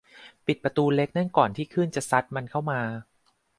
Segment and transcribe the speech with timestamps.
[0.45, 2.81] ปิดประตูเล็กนั่นก่อนที่คลื่นจะซัดมันเข้ามา